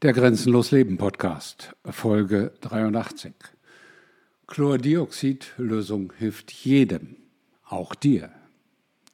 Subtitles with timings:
[0.00, 3.34] Der Grenzenlos Leben Podcast, Folge 83.
[4.46, 7.16] Chlordioxidlösung hilft jedem,
[7.64, 8.30] auch dir.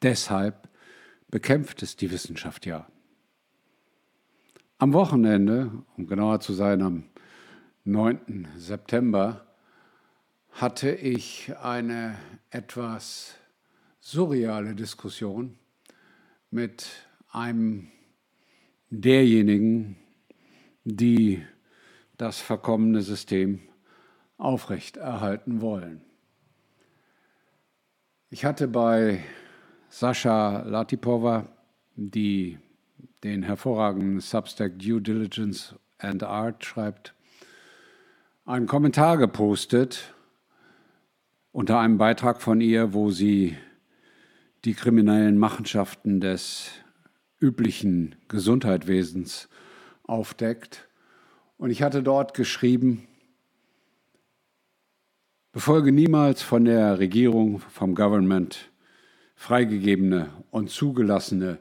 [0.02, 0.68] Deshalb
[1.30, 2.86] bekämpft es die Wissenschaft ja.
[4.76, 7.04] Am Wochenende, um genauer zu sein, am
[7.84, 8.48] 9.
[8.58, 9.46] September,
[10.50, 12.18] hatte ich eine
[12.50, 13.36] etwas
[14.00, 15.56] surreale Diskussion
[16.50, 16.90] mit
[17.30, 17.88] einem
[18.90, 19.96] derjenigen,
[20.84, 21.42] die
[22.16, 23.60] das verkommene System
[24.36, 26.02] aufrechterhalten wollen.
[28.30, 29.22] Ich hatte bei
[29.88, 31.48] Sascha Latipova,
[31.96, 32.58] die
[33.22, 37.14] den hervorragenden Substack Due Diligence and Art schreibt,
[38.44, 40.12] einen Kommentar gepostet
[41.52, 43.56] unter einem Beitrag von ihr, wo sie
[44.64, 46.70] die kriminellen Machenschaften des
[47.40, 49.48] üblichen Gesundheitswesens
[50.04, 50.88] aufdeckt.
[51.58, 53.06] Und ich hatte dort geschrieben,
[55.52, 58.70] befolge niemals von der Regierung, vom Government
[59.36, 61.58] freigegebene und zugelassene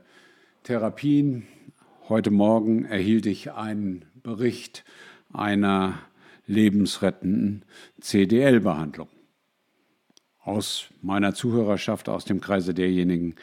[0.64, 1.48] Therapien.
[2.08, 4.84] Heute Morgen erhielt ich einen Bericht
[5.32, 6.00] einer
[6.46, 7.66] lebensrettenden
[8.00, 9.10] CDL-Behandlung
[10.40, 13.36] aus meiner Zuhörerschaft, aus dem Kreise derjenigen,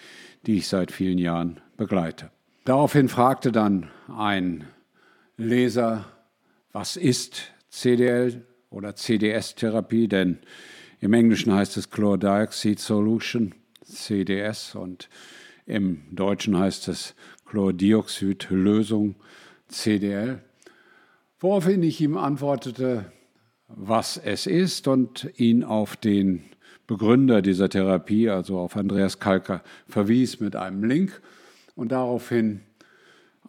[0.46, 2.30] die ich seit vielen Jahren begleite.
[2.64, 4.64] Daraufhin fragte dann ein
[5.40, 6.04] Leser,
[6.70, 10.38] was ist CDL oder CDS-Therapie, denn
[11.00, 15.08] im Englischen heißt es Chlordioxide Solution, CDS, und
[15.64, 17.14] im Deutschen heißt es
[17.46, 19.14] Chlordioxid-Lösung,
[19.68, 20.42] CDL.
[21.38, 23.10] Woraufhin ich ihm antwortete,
[23.66, 26.42] was es ist und ihn auf den
[26.86, 31.22] Begründer dieser Therapie, also auf Andreas Kalker, verwies mit einem Link.
[31.76, 32.60] Und daraufhin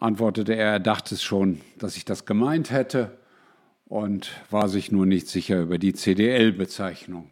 [0.02, 3.16] antwortete er, er dachte es schon, dass ich das gemeint hätte
[3.86, 7.30] und war sich nur nicht sicher über die CDL-Bezeichnung.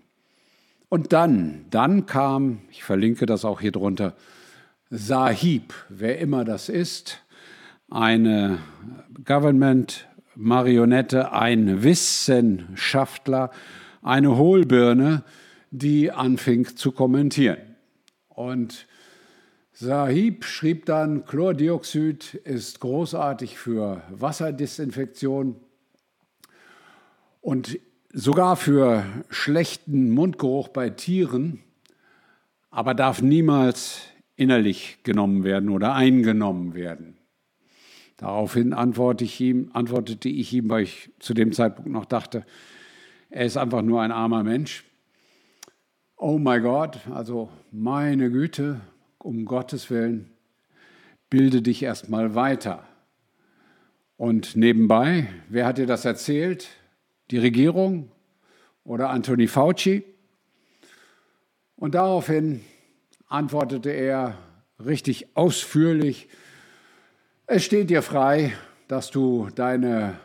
[0.88, 4.14] Und dann, dann kam, ich verlinke das auch hier drunter,
[4.88, 7.22] Sahib, wer immer das ist,
[7.90, 8.58] eine
[9.24, 13.50] Government-Marionette, ein Wissenschaftler,
[14.02, 15.22] eine Hohlbirne,
[15.70, 17.58] die anfing zu kommentieren.
[18.28, 18.86] Und
[19.82, 25.56] Sahib schrieb dann, Chlordioxid ist großartig für Wasserdesinfektion
[27.40, 27.78] und
[28.12, 31.60] sogar für schlechten Mundgeruch bei Tieren,
[32.70, 34.02] aber darf niemals
[34.36, 37.16] innerlich genommen werden oder eingenommen werden.
[38.18, 42.44] Daraufhin antwortete ich ihm, antwortete ich ihm, weil ich zu dem Zeitpunkt noch dachte,
[43.30, 44.84] er ist einfach nur ein armer Mensch.
[46.18, 48.82] Oh mein Gott, also meine Güte,
[49.22, 50.30] um Gottes Willen,
[51.28, 52.84] bilde dich erstmal weiter.
[54.16, 56.68] Und nebenbei, wer hat dir das erzählt?
[57.30, 58.10] Die Regierung
[58.84, 60.04] oder Anthony Fauci?
[61.76, 62.62] Und daraufhin
[63.28, 64.36] antwortete er
[64.84, 66.28] richtig ausführlich,
[67.46, 68.52] es steht dir frei,
[68.86, 70.18] dass du deine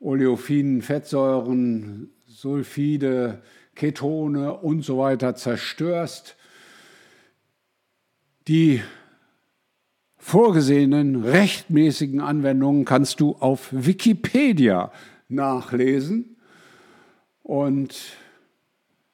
[0.00, 3.42] oleophinen Fettsäuren, Sulfide,
[3.74, 6.36] Ketone und so weiter zerstörst
[8.48, 8.82] die
[10.16, 14.92] vorgesehenen rechtmäßigen Anwendungen kannst du auf Wikipedia
[15.28, 16.36] nachlesen.
[17.42, 18.16] Und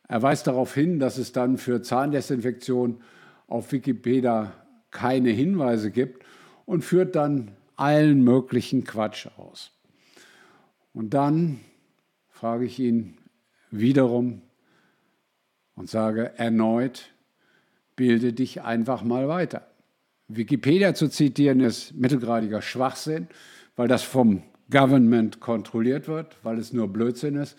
[0.06, 3.00] er weist darauf hin, dass es dann für Zahndesinfektion
[3.46, 4.52] auf Wikipedia
[4.90, 6.24] keine Hinweise gibt
[6.64, 9.72] und führt dann allen möglichen Quatsch aus.
[10.92, 11.60] Und dann
[12.28, 13.18] frage ich ihn
[13.70, 14.42] wiederum
[15.74, 17.10] und sage erneut,
[18.00, 19.66] bilde dich einfach mal weiter.
[20.26, 23.28] Wikipedia zu zitieren ist mittelgradiger Schwachsinn,
[23.76, 27.58] weil das vom Government kontrolliert wird, weil es nur Blödsinn ist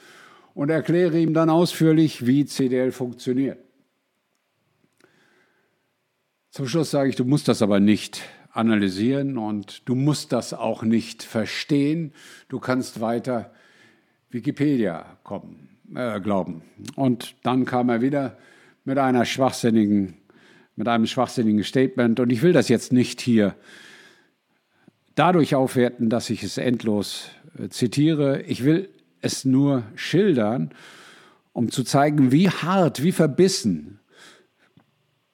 [0.56, 3.60] und erkläre ihm dann ausführlich, wie CDL funktioniert.
[6.50, 10.82] Zum Schluss sage ich, du musst das aber nicht analysieren und du musst das auch
[10.82, 12.14] nicht verstehen.
[12.50, 13.54] Du kannst weiter
[14.32, 16.64] Wikipedia kommen, äh, glauben.
[16.96, 18.40] Und dann kam er wieder
[18.84, 20.16] mit einer schwachsinnigen
[20.76, 22.20] mit einem schwachsinnigen Statement.
[22.20, 23.56] Und ich will das jetzt nicht hier
[25.16, 28.42] dadurch aufwerten, dass ich es endlos äh, zitiere.
[28.44, 28.90] Ich will
[29.22, 30.72] es nur schildern,
[31.54, 34.00] um zu zeigen, wie hart, wie verbissen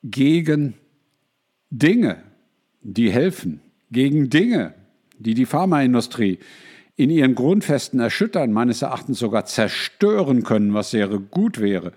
[0.03, 0.73] gegen
[1.69, 2.23] Dinge,
[2.81, 3.61] die helfen,
[3.91, 4.73] gegen Dinge,
[5.19, 6.39] die die Pharmaindustrie
[6.95, 11.93] in ihren Grundfesten erschüttern, meines Erachtens sogar zerstören können, was sehr gut wäre.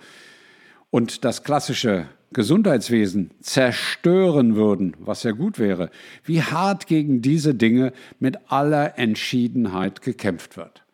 [0.91, 5.91] Und das klassische Gesundheitswesen zerstören würden, was ja gut wäre,
[6.23, 10.85] wie hart gegen diese Dinge mit aller Entschiedenheit gekämpft wird.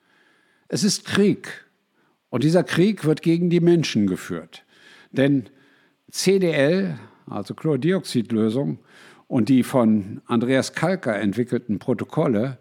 [0.69, 1.67] Es ist Krieg
[2.31, 4.65] und dieser Krieg wird gegen die Menschen geführt.
[5.13, 5.45] Denn
[6.11, 8.79] CDL, also Chlordioxidlösung,
[9.29, 12.59] und die von Andreas Kalker entwickelten Protokolle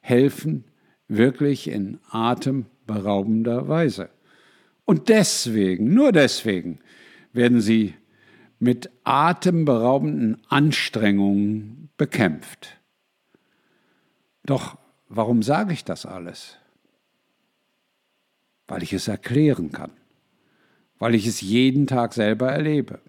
[0.00, 0.64] helfen
[1.08, 4.10] wirklich in atemberaubender Weise.
[4.84, 6.80] Und deswegen, nur deswegen,
[7.32, 7.94] werden sie
[8.60, 12.78] mit atemberaubenden Anstrengungen bekämpft.
[14.44, 14.78] Doch
[15.08, 16.58] warum sage ich das alles?
[18.68, 19.92] Weil ich es erklären kann,
[20.98, 23.00] weil ich es jeden Tag selber erlebe.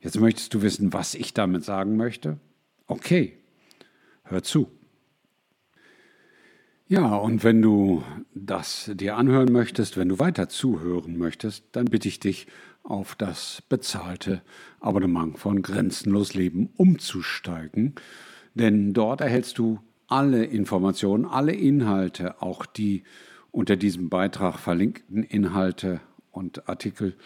[0.00, 2.38] Jetzt möchtest du wissen, was ich damit sagen möchte?
[2.86, 3.38] Okay,
[4.24, 4.75] hör zu.
[6.88, 12.06] Ja, und wenn du das dir anhören möchtest, wenn du weiter zuhören möchtest, dann bitte
[12.06, 12.46] ich dich,
[12.84, 14.40] auf das bezahlte
[14.78, 17.96] Abonnement von Grenzenlos Leben umzusteigen.
[18.54, 23.02] Denn dort erhältst du alle Informationen, alle Inhalte, auch die
[23.50, 26.00] unter diesem Beitrag verlinkten Inhalte
[26.30, 27.16] und Artikel,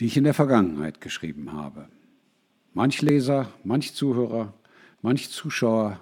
[0.00, 1.88] die ich in der Vergangenheit geschrieben habe.
[2.72, 4.54] Manch Leser, manch Zuhörer,
[5.02, 6.00] manch Zuschauer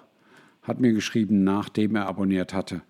[0.63, 2.81] hat mir geschrieben, nachdem er abonniert hatte,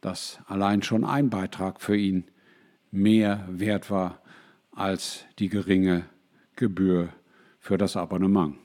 [0.00, 2.24] dass allein schon ein Beitrag für ihn
[2.90, 4.20] mehr wert war
[4.72, 6.04] als die geringe
[6.56, 7.08] Gebühr
[7.58, 8.56] für das Abonnement.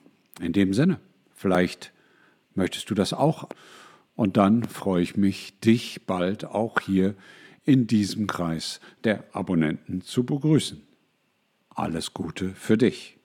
[0.41, 0.99] In dem Sinne,
[1.33, 1.93] vielleicht
[2.55, 3.47] möchtest du das auch.
[4.15, 7.15] Und dann freue ich mich, dich bald auch hier
[7.63, 10.81] in diesem Kreis der Abonnenten zu begrüßen.
[11.69, 13.16] Alles Gute für dich.